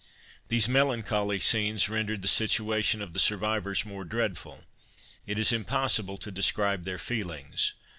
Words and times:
These 0.47 0.67
melancholy 0.67 1.39
scenes 1.39 1.87
rendered 1.87 2.23
the 2.23 2.27
situation 2.27 3.03
of 3.03 3.13
the 3.13 3.19
survivors 3.19 3.85
more 3.85 4.03
dreadful; 4.03 4.63
it 5.27 5.37
is 5.37 5.51
impossible 5.51 6.17
to 6.17 6.31
describe 6.31 6.85
their 6.85 6.97
feelings. 6.97 7.75